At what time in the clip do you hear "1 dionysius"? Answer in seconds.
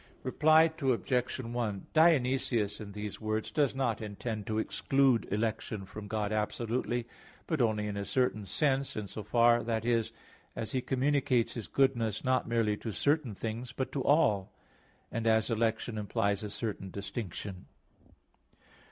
1.39-2.81